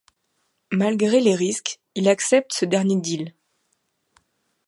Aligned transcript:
Malgré 0.71 1.19
les 1.19 1.35
risques, 1.35 1.79
il 1.93 2.07
accepte 2.09 2.53
ce 2.53 2.65
dernier 2.65 2.99
deal. 2.99 3.35